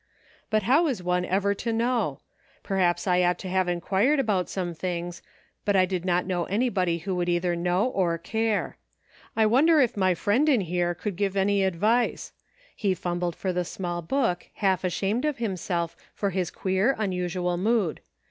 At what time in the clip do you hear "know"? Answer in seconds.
1.71-2.21, 6.25-6.45, 7.55-7.85